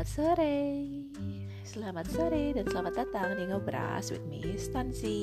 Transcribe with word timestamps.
Selamat 0.00 0.16
sore. 0.16 0.56
Selamat 1.60 2.06
sore 2.08 2.44
dan 2.56 2.64
selamat 2.72 3.04
datang 3.04 3.36
di 3.36 3.44
Ngobras 3.52 4.08
with 4.08 4.24
me 4.32 4.56
Stansi. 4.56 5.20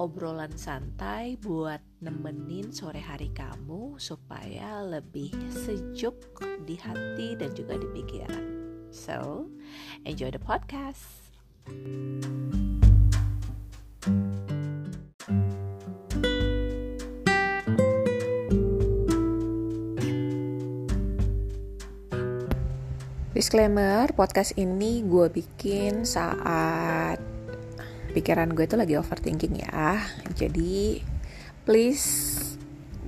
Obrolan 0.00 0.56
santai 0.56 1.36
buat 1.36 1.76
nemenin 2.00 2.72
sore 2.72 3.04
hari 3.04 3.28
kamu 3.28 4.00
Supaya 4.00 4.80
lebih 4.88 5.36
sejuk 5.52 6.16
di 6.64 6.80
hati 6.80 7.36
dan 7.36 7.52
juga 7.52 7.76
di 7.76 7.84
pikiran. 7.92 8.44
So, 8.88 9.52
enjoy 10.08 10.32
the 10.32 10.40
podcast 10.40 11.28
Disclaimer, 23.48 24.12
podcast 24.12 24.52
ini 24.60 25.00
gue 25.08 25.32
bikin 25.32 26.04
saat 26.04 27.16
pikiran 28.12 28.52
gue 28.52 28.68
itu 28.68 28.76
lagi 28.76 29.00
overthinking 29.00 29.64
ya. 29.64 30.04
Jadi, 30.36 31.00
please 31.64 32.36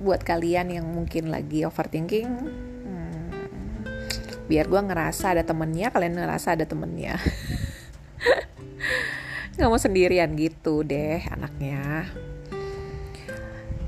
buat 0.01 0.25
kalian 0.25 0.73
yang 0.73 0.89
mungkin 0.89 1.29
lagi 1.29 1.61
overthinking, 1.61 2.25
hmm, 2.57 3.29
biar 4.49 4.65
gue 4.65 4.81
ngerasa 4.81 5.37
ada 5.37 5.45
temennya, 5.45 5.93
kalian 5.93 6.17
ngerasa 6.17 6.57
ada 6.57 6.65
temennya. 6.65 7.21
Gak 9.61 9.69
mau 9.69 9.77
sendirian 9.77 10.33
gitu 10.33 10.81
deh 10.81 11.21
anaknya 11.29 12.09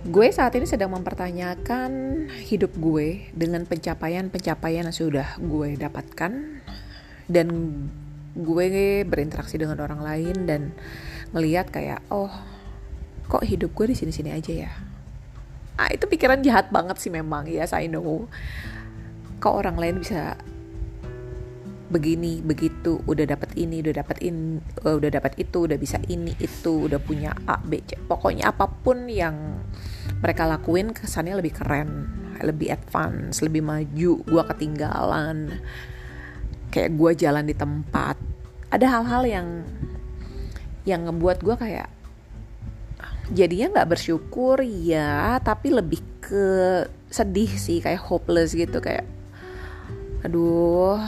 gue 0.03 0.27
saat 0.35 0.52
ini 0.59 0.67
sedang 0.67 0.91
mempertanyakan 0.91 1.91
hidup 2.43 2.76
gue 2.76 3.32
dengan 3.32 3.63
pencapaian-pencapaian 3.63 4.91
yang 4.91 4.95
sudah 4.95 5.40
gue 5.40 5.79
dapatkan. 5.79 6.60
Dan 7.23 7.48
gue 8.35 8.65
berinteraksi 9.07 9.55
dengan 9.55 9.79
orang 9.79 10.04
lain 10.04 10.43
dan 10.43 10.62
ngelihat 11.32 11.71
kayak 11.71 12.04
oh 12.12 12.27
kok 13.32 13.48
hidup 13.48 13.71
gue 13.71 13.91
di 13.91 13.95
sini-sini 13.95 14.35
aja 14.35 14.68
ya? 14.68 14.71
Ah 15.79 15.87
itu 15.87 16.04
pikiran 16.04 16.43
jahat 16.43 16.67
banget 16.67 16.99
sih 16.99 17.07
memang 17.07 17.48
ya 17.48 17.63
saya 17.63 17.88
know. 17.88 18.27
Kok 19.40 19.55
orang 19.55 19.79
lain 19.79 19.95
bisa 20.04 20.35
begini 21.94 22.41
begitu 22.41 22.98
udah 23.05 23.30
dapat 23.30 23.54
ini 23.54 23.86
udah 23.86 24.02
dapat 24.02 24.26
in 24.26 24.58
uh, 24.82 24.98
udah 24.98 25.13
dapat 25.13 25.38
itu 25.38 25.70
udah 25.70 25.77
bisa 25.77 26.02
ini 26.10 26.34
itu 26.41 26.90
udah 26.90 26.98
punya 26.98 27.38
A 27.46 27.62
B 27.62 27.85
C. 27.85 27.94
Pokoknya 28.02 28.50
apa 28.50 28.66
pun 28.66 29.05
yang 29.05 29.62
mereka 30.26 30.50
lakuin 30.50 30.98
kesannya 30.98 31.38
lebih 31.38 31.54
keren 31.54 32.10
lebih 32.41 32.74
advance 32.74 33.46
lebih 33.46 33.62
maju 33.62 34.26
gue 34.26 34.44
ketinggalan. 34.50 35.62
Kayak 36.74 36.91
gue 36.98 37.12
jalan 37.22 37.46
di 37.46 37.54
tempat. 37.54 38.18
Ada 38.74 38.90
hal-hal 38.90 39.24
yang 39.30 39.48
yang 40.90 41.05
ngebuat 41.05 41.46
gue 41.46 41.55
kayak 41.55 41.88
jadinya 43.32 43.80
nggak 43.80 43.96
bersyukur 43.96 44.60
ya 44.66 45.40
tapi 45.40 45.72
lebih 45.72 46.04
ke 46.20 46.46
sedih 47.07 47.48
sih 47.48 47.80
kayak 47.80 48.04
hopeless 48.04 48.52
gitu 48.52 48.84
kayak 48.84 49.07
aduh 50.28 51.00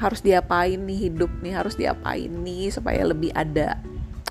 harus 0.00 0.20
diapain 0.24 0.80
nih 0.80 1.10
hidup 1.10 1.30
nih 1.44 1.52
harus 1.56 1.76
diapain 1.76 2.30
nih 2.30 2.72
supaya 2.72 3.04
lebih 3.04 3.32
ada 3.36 3.80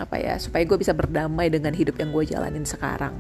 apa 0.02 0.18
ya 0.18 0.36
supaya 0.42 0.66
gue 0.66 0.78
bisa 0.82 0.98
berdamai 0.98 1.54
dengan 1.54 1.78
hidup 1.78 2.00
yang 2.02 2.10
gue 2.10 2.26
jalanin 2.26 2.66
sekarang 2.66 3.14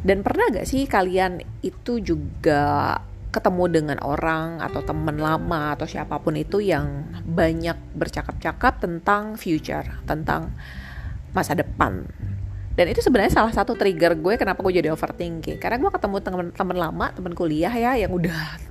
dan 0.00 0.24
pernah 0.24 0.48
gak 0.48 0.68
sih 0.68 0.88
kalian 0.88 1.44
itu 1.60 2.00
juga 2.00 2.96
ketemu 3.30 3.64
dengan 3.70 3.98
orang 4.02 4.58
atau 4.58 4.82
teman 4.82 5.16
lama 5.22 5.78
atau 5.78 5.86
siapa 5.86 6.18
pun 6.18 6.34
itu 6.34 6.58
yang 6.58 7.06
banyak 7.22 7.78
bercakap-cakap 7.94 8.82
tentang 8.82 9.38
future, 9.38 9.86
tentang 10.02 10.50
masa 11.30 11.54
depan. 11.54 12.10
Dan 12.74 12.90
itu 12.90 12.98
sebenarnya 13.04 13.38
salah 13.38 13.54
satu 13.54 13.78
trigger 13.78 14.18
gue 14.18 14.34
kenapa 14.34 14.64
gue 14.66 14.82
jadi 14.82 14.90
overthinking. 14.90 15.62
Karena 15.62 15.78
gue 15.78 15.90
ketemu 15.94 16.16
teman-teman 16.18 16.78
lama, 16.78 17.06
teman 17.14 17.32
kuliah 17.38 17.70
ya 17.70 17.94
yang 17.94 18.10
udah 18.10 18.69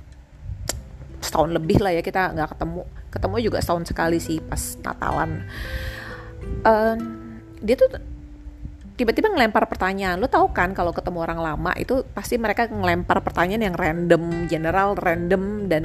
setahun 1.20 1.52
lebih 1.52 1.78
lah 1.80 1.92
ya 1.94 2.02
kita 2.02 2.32
nggak 2.32 2.56
ketemu. 2.56 2.82
Ketemu 3.12 3.36
juga 3.44 3.58
setahun 3.60 3.84
sekali 3.88 4.18
sih 4.18 4.40
pas 4.40 4.60
Natalan. 4.80 5.44
Uh, 6.64 6.96
dia 7.60 7.76
tuh 7.76 7.88
tiba-tiba 8.96 9.32
ngelempar 9.32 9.64
pertanyaan. 9.68 10.20
Lo 10.20 10.28
tau 10.28 10.52
kan 10.52 10.76
kalau 10.76 10.92
ketemu 10.92 11.24
orang 11.24 11.40
lama 11.40 11.72
itu 11.76 12.04
pasti 12.12 12.36
mereka 12.36 12.68
ngelempar 12.68 13.24
pertanyaan 13.24 13.72
yang 13.72 13.76
random, 13.76 14.48
general, 14.48 14.96
random 14.96 15.68
dan 15.68 15.84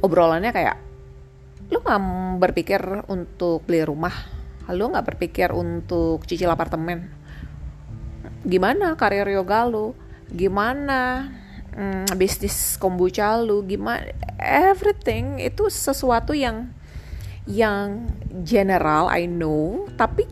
obrolannya 0.00 0.52
kayak 0.52 0.76
lo 1.66 1.82
nggak 1.82 2.02
berpikir 2.38 2.80
untuk 3.10 3.66
beli 3.66 3.82
rumah, 3.82 4.14
lo 4.70 4.86
nggak 4.86 5.06
berpikir 5.16 5.50
untuk 5.50 6.22
cicil 6.22 6.46
apartemen, 6.46 7.10
gimana 8.46 8.94
karir 8.94 9.26
yoga 9.26 9.66
lo, 9.66 9.98
gimana 10.30 11.26
hmm, 11.76 12.08
bisnis 12.16 12.80
kombucha 12.80 13.36
lo, 13.38 13.60
gimana 13.62 14.10
everything 14.40 15.38
itu 15.38 15.68
sesuatu 15.68 16.32
yang 16.32 16.72
yang 17.46 18.10
general 18.42 19.06
I 19.06 19.30
know 19.30 19.86
tapi 19.94 20.26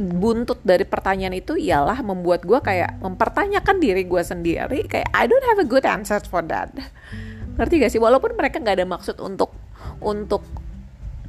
buntut 0.00 0.64
dari 0.64 0.88
pertanyaan 0.88 1.36
itu 1.36 1.60
ialah 1.60 2.00
membuat 2.00 2.44
gue 2.48 2.56
kayak 2.56 3.04
mempertanyakan 3.04 3.76
diri 3.80 4.08
gue 4.08 4.22
sendiri 4.24 4.88
kayak 4.88 5.12
I 5.12 5.28
don't 5.28 5.44
have 5.44 5.60
a 5.60 5.68
good 5.68 5.84
answer 5.84 6.20
for 6.24 6.40
that. 6.48 6.72
Ngerti 7.60 7.84
gak 7.84 7.92
sih? 7.92 8.00
Walaupun 8.00 8.32
mereka 8.32 8.56
nggak 8.56 8.80
ada 8.80 8.88
maksud 8.88 9.20
untuk 9.20 9.52
untuk 10.00 10.40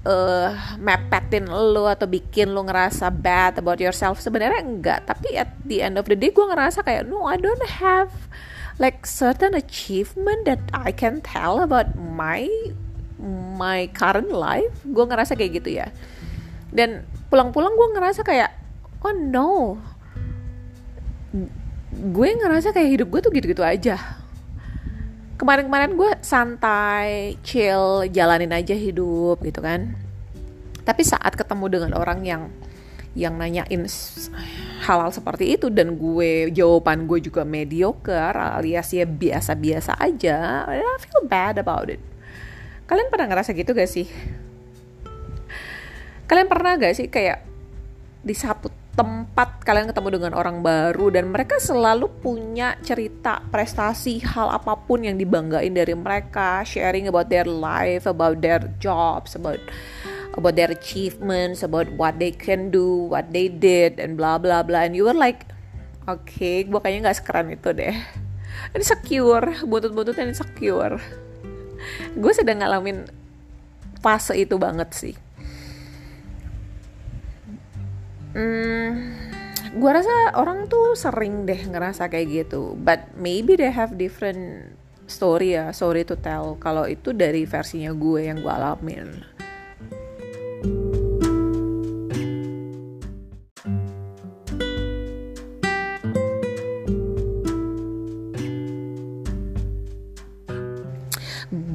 uh, 0.06 0.78
mepetin 0.82 1.46
lo 1.50 1.86
atau 1.86 2.10
bikin 2.10 2.54
lo 2.54 2.66
ngerasa 2.66 3.10
bad 3.14 3.62
about 3.62 3.78
yourself 3.78 4.22
sebenarnya 4.22 4.62
enggak. 4.62 5.00
Tapi 5.06 5.38
at 5.38 5.52
the 5.66 5.82
end 5.82 5.98
of 5.98 6.06
the 6.10 6.18
day 6.18 6.34
gue 6.34 6.46
ngerasa 6.46 6.82
kayak 6.82 7.10
no 7.10 7.26
I 7.30 7.38
don't 7.38 7.62
have 7.82 8.12
like 8.82 9.06
certain 9.06 9.54
achievement 9.54 10.50
that 10.50 10.62
I 10.74 10.90
can 10.94 11.22
tell 11.22 11.62
about 11.62 11.94
my 11.98 12.50
my 13.58 13.90
current 13.94 14.34
life. 14.34 14.74
Gue 14.86 15.06
ngerasa 15.06 15.38
kayak 15.38 15.62
gitu 15.62 15.70
ya. 15.82 15.88
Dan 16.72 17.06
pulang-pulang 17.30 17.76
gue 17.78 17.88
ngerasa 17.98 18.26
kayak 18.26 18.52
oh 19.06 19.14
no. 19.14 19.78
Gue 21.92 22.34
ngerasa 22.34 22.72
kayak 22.72 22.90
hidup 23.00 23.08
gue 23.12 23.22
tuh 23.22 23.32
gitu-gitu 23.36 23.62
aja 23.62 24.21
kemarin-kemarin 25.42 25.98
gue 25.98 26.12
santai 26.22 27.34
chill 27.42 28.06
jalanin 28.14 28.54
aja 28.54 28.78
hidup 28.78 29.42
gitu 29.42 29.58
kan. 29.58 29.98
Tapi 30.86 31.02
saat 31.02 31.34
ketemu 31.34 31.66
dengan 31.66 31.92
orang 31.98 32.22
yang 32.22 32.54
yang 33.12 33.36
nanyain 33.36 33.84
hal-hal 34.86 35.12
seperti 35.12 35.58
itu 35.58 35.68
dan 35.68 36.00
gue 36.00 36.48
jawaban 36.54 37.10
gue 37.10 37.20
juga 37.20 37.44
mediocre 37.44 38.32
alias 38.32 38.96
ya 38.96 39.04
biasa-biasa 39.04 40.00
aja 40.00 40.64
I 40.64 40.80
feel 41.02 41.26
bad 41.28 41.60
about 41.60 41.92
it. 41.92 42.00
Kalian 42.88 43.12
pernah 43.12 43.28
ngerasa 43.28 43.52
gitu 43.52 43.76
gak 43.76 43.90
sih? 43.90 44.08
Kalian 46.30 46.48
pernah 46.48 46.80
gak 46.80 46.96
sih 46.96 47.12
kayak 47.12 47.44
di 48.22 48.36
satu 48.38 48.81
tempat 48.92 49.64
kalian 49.64 49.88
ketemu 49.88 50.20
dengan 50.20 50.34
orang 50.36 50.60
baru 50.60 51.16
dan 51.16 51.32
mereka 51.32 51.56
selalu 51.64 52.12
punya 52.20 52.76
cerita 52.84 53.40
prestasi 53.48 54.20
hal 54.20 54.52
apa 54.52 54.76
pun 54.76 55.08
yang 55.08 55.16
dibanggain 55.16 55.72
dari 55.72 55.96
mereka 55.96 56.60
sharing 56.68 57.08
about 57.08 57.32
their 57.32 57.48
life 57.48 58.04
about 58.04 58.44
their 58.44 58.60
jobs 58.84 59.40
about 59.40 59.64
about 60.36 60.60
their 60.60 60.68
achievements 60.76 61.64
about 61.64 61.88
what 61.96 62.20
they 62.20 62.36
can 62.36 62.68
do 62.68 63.08
what 63.08 63.32
they 63.32 63.48
did 63.48 63.96
and 63.96 64.20
blah 64.20 64.36
blah 64.36 64.60
blah. 64.60 64.84
And 64.84 64.96
you 64.96 65.08
were 65.08 65.16
like 65.16 65.48
oke 66.12 66.28
okay, 66.28 66.68
gue 66.68 66.80
kayaknya 66.84 67.08
nggak 67.08 67.18
sekeren 67.24 67.48
itu 67.56 67.72
deh. 67.72 67.96
Ini 68.76 68.84
secure 68.84 69.64
butut-bututnya 69.64 70.28
insecure. 70.28 71.00
Gue 72.14 72.32
sedang 72.36 72.60
ngalamin 72.60 73.08
fase 74.04 74.36
itu 74.36 74.60
banget 74.60 74.90
sih 74.92 75.16
hmm, 78.36 78.90
gue 79.72 79.92
rasa 79.92 80.36
orang 80.36 80.68
tuh 80.68 80.96
sering 81.00 81.48
deh 81.48 81.60
ngerasa 81.68 82.12
kayak 82.12 82.48
gitu. 82.48 82.76
But 82.76 83.16
maybe 83.16 83.56
they 83.56 83.72
have 83.72 83.96
different 83.96 84.76
story 85.08 85.60
ya 85.60 85.76
story 85.76 86.08
to 86.08 86.16
tell. 86.20 86.56
Kalau 86.60 86.88
itu 86.88 87.12
dari 87.12 87.44
versinya 87.44 87.92
gue 87.92 88.32
yang 88.32 88.40
gue 88.40 88.52
alamin. 88.52 89.10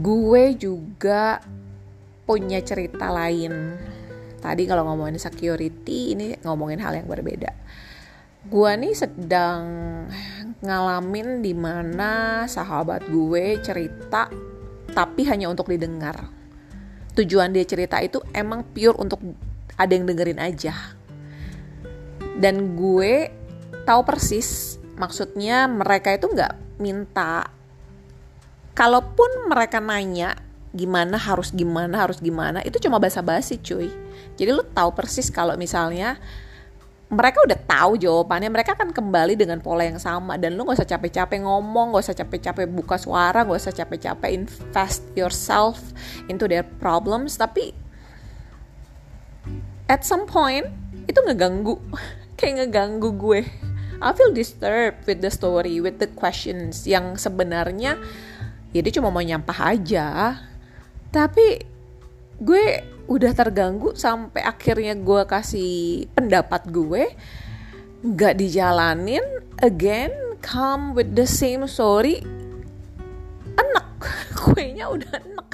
Gue 0.06 0.56
juga 0.56 1.44
punya 2.24 2.58
cerita 2.64 3.12
lain 3.12 3.85
tadi 4.46 4.62
kalau 4.70 4.86
ngomongin 4.86 5.18
security 5.18 6.14
ini 6.14 6.38
ngomongin 6.46 6.78
hal 6.78 6.94
yang 6.94 7.10
berbeda 7.10 7.50
gue 8.46 8.70
nih 8.78 8.94
sedang 8.94 9.66
ngalamin 10.62 11.42
di 11.42 11.50
mana 11.50 12.46
sahabat 12.46 13.10
gue 13.10 13.58
cerita 13.58 14.30
tapi 14.96 15.28
hanya 15.28 15.52
untuk 15.52 15.68
didengar. 15.68 16.32
Tujuan 17.12 17.52
dia 17.52 17.68
cerita 17.68 18.00
itu 18.00 18.22
emang 18.32 18.64
pure 18.64 18.96
untuk 18.96 19.20
ada 19.76 19.92
yang 19.92 20.08
dengerin 20.08 20.40
aja. 20.40 20.72
Dan 22.40 22.76
gue 22.80 23.28
tahu 23.84 24.00
persis 24.08 24.80
maksudnya 24.96 25.68
mereka 25.68 26.16
itu 26.16 26.32
nggak 26.32 26.80
minta. 26.80 27.52
Kalaupun 28.72 29.52
mereka 29.52 29.80
nanya 29.80 30.36
gimana 30.76 31.16
harus 31.16 31.48
gimana 31.48 31.96
harus 31.96 32.20
gimana 32.20 32.60
itu 32.60 32.76
cuma 32.76 33.00
basa-basi 33.00 33.56
cuy. 33.56 33.88
Jadi 34.36 34.50
lu 34.52 34.60
tahu 34.60 34.92
persis 34.92 35.32
kalau 35.32 35.56
misalnya 35.56 36.20
mereka 37.06 37.38
udah 37.46 37.58
tahu 37.64 37.92
jawabannya 38.02 38.50
mereka 38.50 38.74
akan 38.74 38.90
kembali 38.90 39.38
dengan 39.38 39.62
pola 39.64 39.86
yang 39.88 39.96
sama. 39.96 40.36
Dan 40.36 40.58
lu 40.58 40.68
gak 40.68 40.82
usah 40.82 40.90
capek-capek 40.90 41.40
ngomong 41.40 41.96
gak 41.96 42.04
usah 42.04 42.16
capek-capek 42.18 42.66
buka 42.68 43.00
suara 43.00 43.46
gak 43.46 43.56
usah 43.56 43.72
capek-capek 43.72 44.30
invest 44.34 45.06
yourself 45.16 45.80
into 46.28 46.44
their 46.44 46.66
problems. 46.82 47.38
Tapi 47.40 47.72
at 49.88 50.04
some 50.04 50.28
point 50.28 50.68
itu 51.08 51.16
ngeganggu. 51.24 51.80
Kayak 52.38 52.68
ngeganggu 52.68 53.10
gue. 53.16 53.40
I 53.96 54.12
feel 54.12 54.28
disturbed 54.28 55.08
with 55.08 55.24
the 55.24 55.32
story 55.32 55.80
with 55.80 55.96
the 55.96 56.10
questions 56.12 56.84
yang 56.84 57.16
sebenarnya 57.16 57.96
ya 58.76 58.80
cuma 58.92 59.08
mau 59.08 59.24
nyampah 59.24 59.72
aja 59.72 60.36
tapi 61.10 61.62
gue 62.40 62.64
udah 63.06 63.32
terganggu 63.32 63.94
sampai 63.94 64.42
akhirnya 64.42 64.98
gue 64.98 65.22
kasih 65.24 66.10
pendapat 66.12 66.68
gue 66.68 67.14
nggak 68.02 68.34
dijalanin 68.38 69.22
again 69.62 70.26
come 70.46 70.94
with 70.94 71.18
the 71.18 71.26
same 71.26 71.66
story. 71.66 72.22
Enak. 73.58 73.88
Kuenya 74.38 74.86
udah 74.94 75.10
enak. 75.18 75.48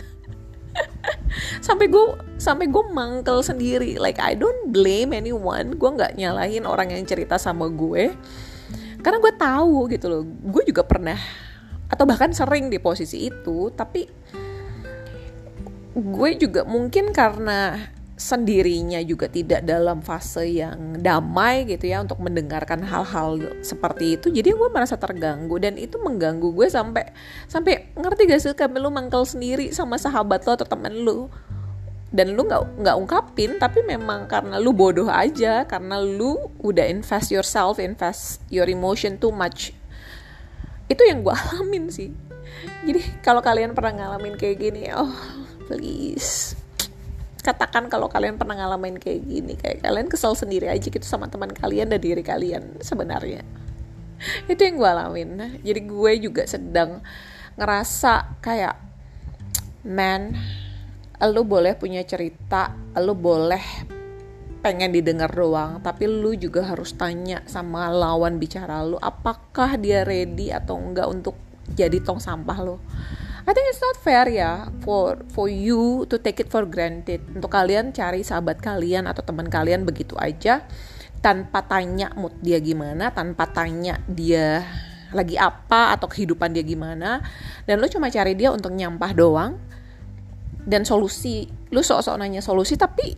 Sampai 1.66 1.88
gue 1.88 2.18
sampai 2.36 2.68
gue 2.68 2.84
mangkel 2.92 3.40
sendiri. 3.40 3.96
Like 3.96 4.20
I 4.20 4.36
don't 4.36 4.68
blame 4.68 5.16
anyone. 5.16 5.80
Gue 5.80 5.90
nggak 5.96 6.20
nyalahin 6.20 6.68
orang 6.68 6.92
yang 6.92 7.02
cerita 7.08 7.40
sama 7.40 7.72
gue. 7.72 8.12
Karena 9.00 9.18
gue 9.18 9.32
tahu 9.34 9.88
gitu 9.88 10.06
loh. 10.12 10.22
Gue 10.26 10.62
juga 10.68 10.84
pernah 10.84 11.16
atau 11.92 12.08
bahkan 12.08 12.32
sering 12.32 12.72
di 12.72 12.80
posisi 12.80 13.28
itu 13.28 13.68
tapi 13.76 14.08
gue 15.92 16.30
juga 16.40 16.64
mungkin 16.64 17.12
karena 17.12 17.76
sendirinya 18.22 19.02
juga 19.02 19.26
tidak 19.26 19.66
dalam 19.66 19.98
fase 19.98 20.46
yang 20.46 21.00
damai 21.02 21.66
gitu 21.66 21.90
ya 21.90 22.06
untuk 22.06 22.22
mendengarkan 22.22 22.84
hal-hal 22.86 23.40
seperti 23.66 24.14
itu. 24.14 24.30
Jadi 24.30 24.54
gue 24.54 24.68
merasa 24.70 24.94
terganggu 24.94 25.58
dan 25.58 25.74
itu 25.74 25.98
mengganggu 25.98 26.54
gue 26.54 26.68
sampai 26.70 27.10
sampai 27.50 27.90
ngerti 27.98 28.22
gak 28.30 28.40
sih 28.40 28.54
kamu 28.54 28.78
lu 28.78 28.94
mangkel 28.94 29.26
sendiri 29.26 29.74
sama 29.74 29.98
sahabat 29.98 30.46
lo 30.46 30.54
atau 30.54 30.68
temen 30.68 31.02
lu? 31.02 31.26
Dan 32.12 32.36
lu 32.36 32.44
nggak 32.44 32.84
nggak 32.84 32.96
ungkapin 33.00 33.56
tapi 33.56 33.80
memang 33.88 34.28
karena 34.28 34.60
lu 34.60 34.76
bodoh 34.76 35.08
aja 35.08 35.64
karena 35.64 35.96
lu 35.96 36.36
udah 36.60 36.84
invest 36.84 37.32
yourself 37.32 37.80
invest 37.80 38.44
your 38.52 38.68
emotion 38.68 39.18
too 39.18 39.32
much. 39.34 39.74
Itu 40.86 41.02
yang 41.08 41.26
gue 41.26 41.34
alamin 41.50 41.90
sih. 41.90 42.14
Jadi 42.86 43.00
kalau 43.24 43.42
kalian 43.42 43.74
pernah 43.74 43.98
ngalamin 43.98 44.38
kayak 44.38 44.56
gini 44.60 44.92
oh 44.94 45.41
please. 45.72 46.52
Katakan 47.40 47.88
kalau 47.88 48.06
kalian 48.06 48.36
pernah 48.36 48.54
ngalamin 48.54 49.00
kayak 49.00 49.20
gini 49.24 49.56
kayak 49.56 49.82
kalian 49.82 50.06
kesel 50.06 50.36
sendiri 50.36 50.68
aja 50.68 50.86
gitu 50.86 51.02
sama 51.02 51.26
teman 51.26 51.50
kalian 51.50 51.90
dan 51.90 51.98
diri 51.98 52.20
kalian 52.20 52.78
sebenarnya. 52.84 53.42
Itu 54.52 54.60
yang 54.62 54.76
gue 54.78 54.90
alamin. 54.92 55.30
Jadi 55.64 55.80
gue 55.82 56.12
juga 56.22 56.46
sedang 56.46 57.02
ngerasa 57.56 58.38
kayak 58.44 58.76
man 59.88 60.36
lu 61.22 61.42
boleh 61.46 61.74
punya 61.74 62.02
cerita 62.06 62.74
lu 62.98 63.14
boleh 63.14 63.62
pengen 64.62 64.94
didengar 64.94 65.30
doang 65.30 65.82
tapi 65.82 66.06
lu 66.06 66.34
juga 66.38 66.66
harus 66.66 66.94
tanya 66.94 67.42
sama 67.50 67.90
lawan 67.90 68.38
bicara 68.38 68.82
lu 68.86 68.98
apakah 68.98 69.74
dia 69.78 70.06
ready 70.06 70.54
atau 70.54 70.78
enggak 70.78 71.10
untuk 71.10 71.34
jadi 71.74 71.98
tong 72.02 72.18
sampah 72.18 72.58
lo 72.62 72.78
I 73.42 73.50
think 73.50 73.66
it's 73.74 73.82
not 73.82 73.98
fair 73.98 74.30
ya 74.30 74.70
for 74.86 75.18
for 75.34 75.50
you 75.50 76.06
to 76.06 76.16
take 76.18 76.38
it 76.38 76.48
for 76.48 76.62
granted. 76.62 77.26
Untuk 77.34 77.50
kalian 77.50 77.90
cari 77.90 78.22
sahabat 78.22 78.62
kalian 78.62 79.10
atau 79.10 79.26
teman 79.26 79.50
kalian 79.50 79.82
begitu 79.82 80.14
aja 80.14 80.62
tanpa 81.22 81.62
tanya 81.62 82.10
mood 82.18 82.34
dia 82.42 82.58
gimana 82.58 83.14
tanpa 83.14 83.46
tanya 83.46 84.02
dia 84.10 84.66
lagi 85.14 85.38
apa 85.38 85.94
atau 85.94 86.10
kehidupan 86.10 86.50
dia 86.50 86.66
gimana 86.66 87.22
dan 87.62 87.78
lu 87.78 87.86
cuma 87.86 88.10
cari 88.10 88.34
dia 88.34 88.50
untuk 88.50 88.74
nyampah 88.74 89.14
doang 89.14 89.54
dan 90.66 90.82
solusi 90.82 91.46
lu 91.70 91.78
sok-sok 91.78 92.18
nanya 92.18 92.42
solusi 92.42 92.74
tapi 92.74 93.14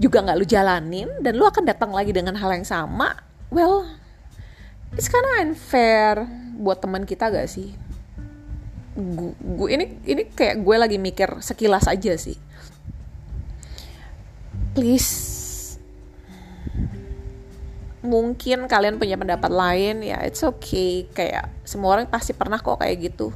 juga 0.00 0.24
nggak 0.24 0.36
lu 0.40 0.46
jalanin 0.48 1.08
dan 1.20 1.36
lu 1.36 1.44
akan 1.44 1.68
datang 1.68 1.92
lagi 1.92 2.16
dengan 2.16 2.34
hal 2.40 2.48
yang 2.48 2.64
sama 2.64 3.12
well 3.52 3.84
it's 4.96 5.12
kinda 5.12 5.44
unfair 5.44 6.24
buat 6.56 6.80
teman 6.80 7.04
kita 7.04 7.28
gak 7.28 7.50
sih 7.50 7.76
gue 8.94 9.68
ini 9.74 9.98
ini 10.06 10.22
kayak 10.30 10.62
gue 10.62 10.76
lagi 10.78 10.98
mikir 11.02 11.42
sekilas 11.42 11.90
aja 11.90 12.14
sih. 12.14 12.38
Please 14.74 15.34
mungkin 18.04 18.68
kalian 18.68 19.00
punya 19.00 19.16
pendapat 19.16 19.48
lain 19.48 20.04
ya 20.04 20.20
it's 20.22 20.44
okay. 20.44 21.08
Kayak 21.10 21.48
semua 21.64 21.98
orang 21.98 22.06
pasti 22.06 22.36
pernah 22.36 22.60
kok 22.60 22.78
kayak 22.78 23.10
gitu. 23.10 23.32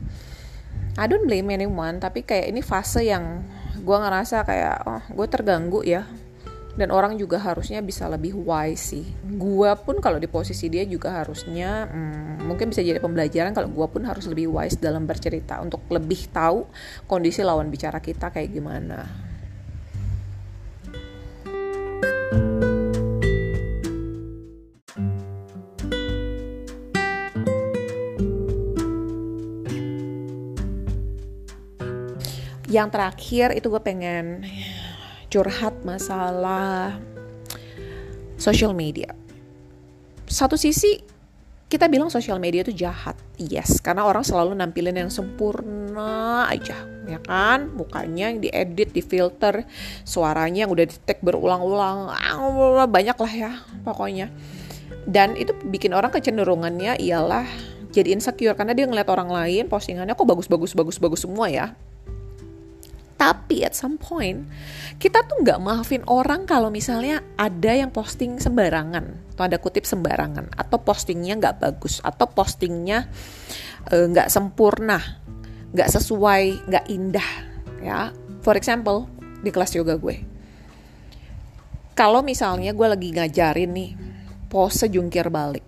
I 1.00 1.08
don't 1.08 1.24
blame 1.24 1.48
anyone 1.50 1.98
tapi 1.98 2.22
kayak 2.22 2.52
ini 2.52 2.60
fase 2.60 3.08
yang 3.08 3.42
gue 3.80 3.96
ngerasa 3.96 4.44
kayak 4.44 4.76
oh 4.84 5.02
gue 5.10 5.26
terganggu 5.26 5.80
ya. 5.82 6.04
Dan 6.78 6.94
orang 6.94 7.18
juga 7.18 7.42
harusnya 7.42 7.82
bisa 7.82 8.06
lebih 8.06 8.38
wise 8.38 8.94
sih. 8.94 9.06
Gue 9.26 9.66
pun 9.82 9.98
kalau 9.98 10.22
di 10.22 10.30
posisi 10.30 10.70
dia 10.70 10.86
juga 10.86 11.10
harusnya 11.10 11.90
hmm, 11.90 12.37
mungkin 12.48 12.72
bisa 12.72 12.80
jadi 12.80 12.98
pembelajaran 12.98 13.52
kalau 13.52 13.68
gue 13.68 13.86
pun 13.92 14.08
harus 14.08 14.24
lebih 14.24 14.48
wise 14.48 14.80
dalam 14.80 15.04
bercerita 15.04 15.60
untuk 15.60 15.84
lebih 15.92 16.32
tahu 16.32 16.64
kondisi 17.04 17.44
lawan 17.44 17.68
bicara 17.68 18.00
kita 18.00 18.32
kayak 18.32 18.48
gimana 18.48 19.28
yang 32.68 32.92
terakhir 32.92 33.56
itu 33.56 33.72
gue 33.72 33.80
pengen 33.80 34.44
curhat 35.32 35.72
masalah 35.84 36.96
social 38.36 38.76
media. 38.76 39.12
Satu 40.28 40.60
sisi 40.60 41.00
kita 41.68 41.84
bilang 41.86 42.08
social 42.08 42.40
media 42.40 42.64
itu 42.64 42.72
jahat, 42.72 43.14
yes, 43.36 43.84
karena 43.84 44.08
orang 44.08 44.24
selalu 44.24 44.56
nampilin 44.56 45.04
yang 45.04 45.12
sempurna 45.12 46.48
aja, 46.48 46.74
ya 47.04 47.20
kan? 47.20 47.68
Mukanya 47.76 48.32
yang 48.32 48.40
diedit, 48.40 48.96
difilter, 48.96 49.68
suaranya 50.00 50.64
yang 50.64 50.72
udah 50.72 50.88
di 50.88 50.96
tag 51.04 51.20
berulang-ulang, 51.20 52.08
banyak 52.88 53.18
lah 53.20 53.32
ya, 53.32 53.52
pokoknya. 53.84 54.32
Dan 55.04 55.36
itu 55.36 55.52
bikin 55.68 55.92
orang 55.92 56.08
kecenderungannya 56.08 56.96
ialah 57.04 57.44
jadi 57.92 58.16
insecure 58.16 58.56
karena 58.56 58.76
dia 58.76 58.84
ngeliat 58.84 59.08
orang 59.08 59.32
lain 59.32 59.64
postingannya 59.66 60.12
kok 60.12 60.28
bagus-bagus 60.28 60.76
bagus-bagus 60.76 61.24
semua 61.24 61.48
ya 61.48 61.72
tapi 63.18 63.66
at 63.66 63.74
some 63.74 63.98
point 63.98 64.46
kita 65.02 65.26
tuh 65.26 65.42
nggak 65.42 65.58
maafin 65.58 66.04
orang 66.06 66.46
kalau 66.46 66.70
misalnya 66.70 67.24
ada 67.34 67.74
yang 67.74 67.90
posting 67.90 68.38
sembarangan 68.38 69.27
atau 69.38 69.46
ada 69.46 69.62
kutip 69.62 69.86
sembarangan. 69.86 70.50
Atau 70.58 70.82
postingnya 70.82 71.38
nggak 71.38 71.62
bagus. 71.62 72.02
Atau 72.02 72.26
postingnya 72.26 73.06
eh, 73.86 74.10
nggak 74.10 74.26
uh, 74.26 74.32
sempurna, 74.34 74.98
nggak 75.70 75.94
sesuai, 75.94 76.66
nggak 76.66 76.84
indah 76.90 77.30
ya. 77.78 78.10
For 78.42 78.58
example 78.58 79.06
di 79.38 79.54
kelas 79.54 79.78
yoga 79.78 79.94
gue, 79.94 80.26
kalau 81.94 82.26
misalnya 82.26 82.74
gue 82.74 82.86
lagi 82.90 83.14
ngajarin 83.14 83.70
nih 83.70 83.90
pose 84.50 84.90
jungkir 84.90 85.30
balik, 85.30 85.62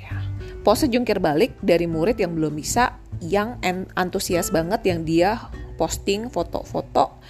ya, 0.00 0.24
pose 0.64 0.88
jungkir 0.88 1.20
balik 1.20 1.60
dari 1.60 1.84
murid 1.84 2.16
yang 2.16 2.32
belum 2.32 2.56
bisa, 2.56 2.96
yang 3.20 3.60
antusias 3.92 4.48
banget, 4.48 4.80
yang 4.88 5.04
dia 5.04 5.36
posting 5.76 6.32
foto-foto. 6.32 7.20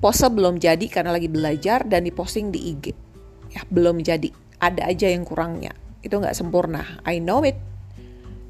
Pose 0.00 0.24
belum 0.32 0.56
jadi 0.56 0.88
karena 0.88 1.12
lagi 1.12 1.28
belajar 1.28 1.84
dan 1.84 2.08
diposting 2.08 2.48
di 2.48 2.72
IG 2.72 3.04
ya 3.54 3.62
belum 3.70 4.02
jadi 4.02 4.28
ada 4.72 4.88
aja 4.88 5.10
yang 5.10 5.26
kurangnya. 5.26 5.76
Itu 6.00 6.20
nggak 6.20 6.36
sempurna. 6.36 6.84
I 7.04 7.20
know 7.20 7.44
it. 7.44 7.58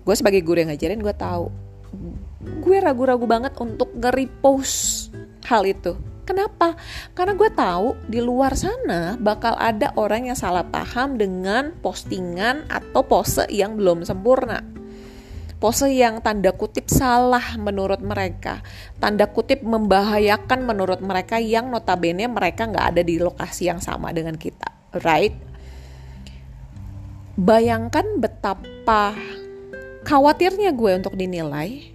Gue 0.05 0.15
sebagai 0.15 0.45
guru 0.45 0.61
yang 0.61 0.71
ngajarin 0.75 1.01
gue 1.01 1.15
tahu. 1.17 1.49
Gue 2.61 2.77
ragu-ragu 2.77 3.25
banget 3.25 3.57
untuk 3.57 3.89
nge-repost 3.97 5.09
hal 5.49 5.65
itu. 5.65 5.97
Kenapa? 6.25 6.73
Karena 7.13 7.37
gue 7.37 7.51
tahu 7.53 8.01
di 8.09 8.21
luar 8.25 8.57
sana 8.57 9.17
bakal 9.21 9.61
ada 9.61 9.93
orang 10.01 10.33
yang 10.33 10.37
salah 10.37 10.65
paham 10.65 11.21
dengan 11.21 11.77
postingan 11.85 12.65
atau 12.73 13.05
pose 13.05 13.45
yang 13.53 13.77
belum 13.77 14.09
sempurna. 14.09 14.65
pose 15.65 15.89
yang 15.89 16.21
tanda 16.21 16.53
kutip 16.53 16.93
salah 16.93 17.57
menurut 17.57 18.05
mereka, 18.05 18.61
tanda 19.01 19.25
kutip 19.25 19.65
membahayakan 19.65 20.61
menurut 20.61 21.01
mereka 21.01 21.41
yang 21.41 21.73
notabene 21.73 22.29
mereka 22.29 22.69
nggak 22.69 22.87
ada 22.93 23.01
di 23.01 23.17
lokasi 23.17 23.73
yang 23.73 23.81
sama 23.81 24.13
dengan 24.13 24.37
kita, 24.37 24.69
right? 25.01 25.33
Bayangkan 27.35 28.23
betapa 28.23 29.19
khawatirnya 30.07 30.71
gue 30.71 31.03
untuk 31.03 31.19
dinilai 31.19 31.91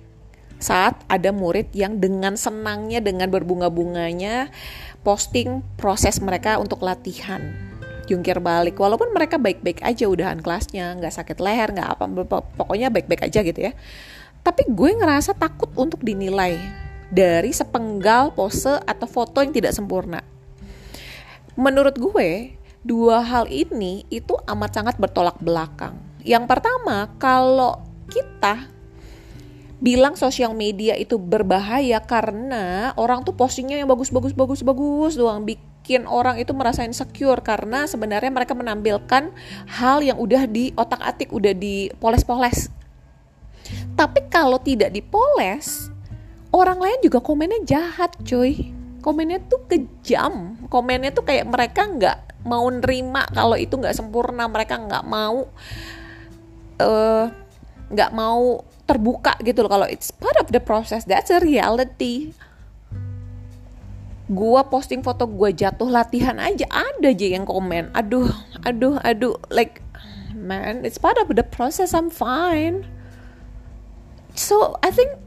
saat 0.59 0.99
ada 1.07 1.31
murid 1.31 1.71
yang 1.71 1.95
dengan 1.95 2.35
senangnya, 2.35 2.99
dengan 2.99 3.31
berbunga-bunganya 3.31 4.51
posting 5.07 5.63
proses 5.79 6.19
mereka 6.19 6.59
untuk 6.59 6.83
latihan. 6.83 7.39
Jungkir 8.11 8.43
balik 8.43 8.75
walaupun 8.75 9.15
mereka 9.15 9.39
baik-baik 9.39 9.79
aja 9.79 10.11
udahan 10.11 10.43
kelasnya 10.43 10.99
nggak 10.99 11.15
sakit 11.15 11.39
leher 11.39 11.71
nggak 11.71 11.87
apa 11.95 12.03
pokoknya 12.59 12.91
baik-baik 12.91 13.31
aja 13.31 13.39
gitu 13.39 13.71
ya. 13.71 13.71
Tapi 14.43 14.67
gue 14.67 14.91
ngerasa 14.91 15.39
takut 15.39 15.71
untuk 15.79 16.03
dinilai 16.03 16.59
dari 17.07 17.55
sepenggal 17.55 18.35
pose 18.35 18.75
atau 18.83 19.07
foto 19.07 19.39
yang 19.39 19.55
tidak 19.55 19.71
sempurna. 19.71 20.19
Menurut 21.55 21.95
gue 21.95 22.58
dua 22.89 23.21
hal 23.21 23.45
ini 23.45 24.09
itu 24.09 24.33
amat 24.49 24.81
sangat 24.81 24.95
bertolak 24.97 25.37
belakang 25.37 25.93
yang 26.25 26.49
pertama 26.49 27.13
kalau 27.21 27.77
kita 28.09 28.65
bilang 29.79 30.17
sosial 30.19 30.51
media 30.51 30.97
itu 30.99 31.15
berbahaya 31.15 32.03
karena 32.03 32.91
orang 32.99 33.23
tuh 33.23 33.31
postingnya 33.31 33.79
yang 33.79 33.87
bagus 33.87 34.11
bagus 34.11 34.35
bagus 34.35 34.59
bagus 34.59 35.15
doang 35.15 35.47
bikin 35.47 36.03
orang 36.03 36.35
itu 36.35 36.51
merasa 36.51 36.83
insecure 36.83 37.39
karena 37.39 37.87
sebenarnya 37.87 38.27
mereka 38.27 38.51
menampilkan 38.51 39.31
hal 39.79 40.03
yang 40.03 40.19
udah 40.19 40.45
di 40.45 40.75
otak-atik, 40.75 41.31
udah 41.31 41.55
dipoles-poles. 41.55 42.69
Tapi 43.95 44.27
kalau 44.27 44.59
tidak 44.59 44.91
dipoles, 44.91 45.89
orang 46.51 46.77
lain 46.77 46.99
juga 47.01 47.23
komennya 47.23 47.63
jahat, 47.63 48.13
cuy. 48.21 48.75
Komennya 48.99 49.39
tuh 49.47 49.65
kejam. 49.67 50.59
Komennya 50.67 51.11
tuh 51.15 51.23
kayak 51.25 51.47
mereka 51.47 51.87
nggak 51.87 52.17
mau 52.47 52.67
nerima 52.71 53.27
kalau 53.31 53.55
itu 53.55 53.75
nggak 53.75 53.95
sempurna. 53.95 54.47
Mereka 54.47 54.75
nggak 54.75 55.05
mau 55.07 55.47
eh, 56.79 57.25
nggak 57.89 58.11
uh, 58.11 58.15
mau 58.15 58.63
terbuka 58.83 59.39
gitu 59.43 59.63
loh. 59.65 59.71
Kalau 59.71 59.87
it's 59.87 60.11
part 60.11 60.35
of 60.39 60.51
the 60.51 60.61
process, 60.61 61.07
that's 61.07 61.31
a 61.31 61.39
reality 61.39 62.35
gua 64.29 64.61
posting 64.69 65.01
foto 65.01 65.25
gua 65.25 65.49
jatuh 65.49 65.89
latihan 65.89 66.37
aja 66.37 66.69
ada 66.69 67.09
aja 67.09 67.27
yang 67.33 67.49
komen 67.49 67.89
aduh 67.97 68.29
aduh 68.61 69.01
aduh 69.01 69.33
like 69.49 69.81
man 70.37 70.85
it's 70.85 71.01
part 71.01 71.17
of 71.17 71.33
the 71.33 71.41
process 71.41 71.97
I'm 71.97 72.13
fine 72.13 72.85
so 74.37 74.77
I 74.85 74.93
think 74.93 75.17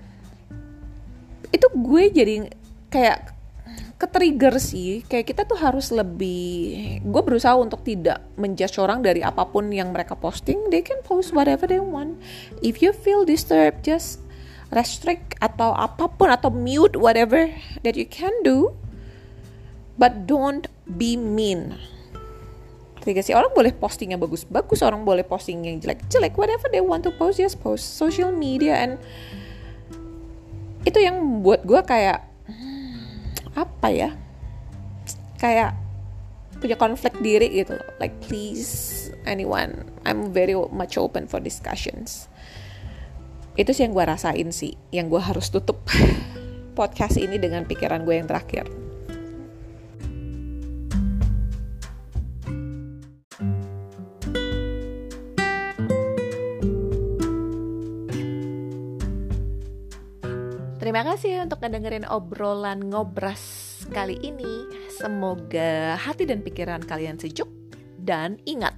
itu 1.53 1.69
gue 1.69 2.03
jadi 2.09 2.35
kayak 2.89 3.32
ketrigger 4.03 4.59
sih 4.59 5.07
kayak 5.07 5.31
kita 5.31 5.43
tuh 5.47 5.55
harus 5.55 5.95
lebih 5.95 6.99
gue 7.07 7.23
berusaha 7.23 7.55
untuk 7.55 7.87
tidak 7.87 8.19
menjudge 8.35 8.75
orang 8.83 8.99
dari 8.99 9.23
apa 9.23 9.47
pun 9.47 9.71
yang 9.71 9.95
mereka 9.95 10.19
posting 10.19 10.59
they 10.75 10.83
can 10.83 10.99
post 11.07 11.31
whatever 11.31 11.71
they 11.71 11.79
want. 11.79 12.19
If 12.67 12.83
you 12.83 12.91
feel 12.91 13.23
disturbed 13.23 13.87
just 13.87 14.19
restrict 14.75 15.39
atau 15.39 15.71
apa 15.79 16.11
pun 16.11 16.35
atau 16.35 16.51
mute 16.51 16.99
whatever 16.99 17.47
that 17.87 17.95
you 17.95 18.11
can 18.11 18.35
do 18.43 18.75
but 19.95 20.27
don't 20.27 20.67
be 20.99 21.15
mean. 21.15 21.79
Ketika 22.99 23.23
sih 23.23 23.39
orang 23.39 23.55
boleh 23.55 23.71
posting 23.71 24.19
yang 24.19 24.23
bagus-bagus 24.23 24.83
orang 24.83 25.07
boleh 25.07 25.23
posting 25.23 25.63
yang 25.63 25.79
jelek-jelek 25.79 26.35
whatever 26.35 26.67
they 26.75 26.83
want 26.83 27.07
to 27.07 27.15
post 27.15 27.39
just 27.39 27.63
post 27.63 27.95
social 27.95 28.35
media 28.35 28.83
and 28.83 28.99
itu 30.83 30.99
yang 30.99 31.47
buat 31.47 31.63
gue 31.63 31.79
kayak 31.87 32.32
apa 33.55 33.89
ya? 33.93 34.11
Kayak 35.39 35.79
punya 36.59 36.77
konflik 36.79 37.17
diri 37.23 37.51
gitu. 37.63 37.79
Loh 37.79 37.89
like 38.03 38.15
please 38.25 39.11
anyone 39.27 39.87
I'm 40.03 40.35
very 40.35 40.55
much 40.55 40.99
open 40.99 41.31
for 41.31 41.39
discussions. 41.39 42.27
Itu 43.55 43.77
sih 43.77 43.85
yang 43.85 43.93
gue 43.93 44.05
rasain 44.05 44.49
sih 44.51 44.75
yang 44.91 45.13
gue 45.13 45.21
harus 45.21 45.53
tutup 45.53 45.85
podcast 46.79 47.21
ini 47.21 47.37
dengan 47.37 47.69
pikiran 47.69 48.03
gue 48.03 48.17
yang 48.17 48.27
terakhir 48.27 48.82
Terima 60.93 61.09
kasih 61.09 61.49
untuk 61.49 61.65
ngedengerin 61.65 62.05
obrolan 62.05 62.93
ngobras 62.93 63.41
kali 63.97 64.21
ini. 64.21 64.69
Semoga 64.93 65.97
hati 65.97 66.29
dan 66.29 66.45
pikiran 66.45 66.85
kalian 66.85 67.17
sejuk 67.17 67.49
dan 67.97 68.37
ingat, 68.45 68.77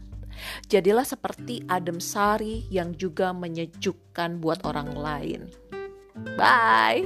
jadilah 0.71 1.02
seperti 1.02 1.66
Adem 1.66 1.99
Sari 1.99 2.71
yang 2.71 2.94
juga 2.94 3.35
menyejukkan 3.35 4.38
buat 4.38 4.62
orang 4.62 4.94
lain. 4.94 5.50
Bye. 6.38 7.02